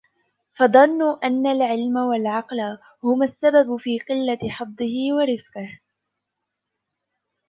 [0.55, 2.59] فَظَنُّوا أَنَّ الْعِلْمَ وَالْعَقْلَ
[3.03, 5.79] هُمَا السَّبَبُ فِي قِلَّةِ حَظِّهِ وَرِزْقِهِ